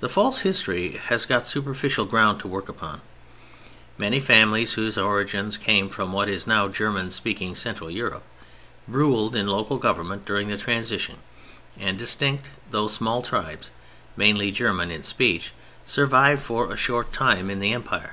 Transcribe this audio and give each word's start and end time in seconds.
The 0.00 0.10
false 0.10 0.40
history 0.40 1.00
has 1.06 1.24
got 1.24 1.46
superficial 1.46 2.04
ground 2.04 2.38
to 2.40 2.48
work 2.48 2.68
upon. 2.68 3.00
Many 3.96 4.20
families 4.20 4.74
whose 4.74 4.98
origins 4.98 5.56
came 5.56 5.88
from 5.88 6.12
what 6.12 6.28
is 6.28 6.46
now 6.46 6.68
German 6.68 7.10
speaking 7.10 7.54
Central 7.54 7.90
Europe 7.90 8.24
ruled 8.86 9.34
in 9.34 9.46
local 9.46 9.78
government 9.78 10.26
during 10.26 10.48
the 10.48 10.58
transition, 10.58 11.16
and 11.80 11.98
distinct 11.98 12.50
though 12.70 12.88
small 12.88 13.22
tribes, 13.22 13.70
mainly 14.18 14.50
German 14.50 14.90
in 14.90 15.02
speech, 15.02 15.54
survived 15.86 16.42
for 16.42 16.70
a 16.70 16.76
short 16.76 17.10
time 17.10 17.48
in 17.48 17.58
the 17.58 17.72
Empire. 17.72 18.12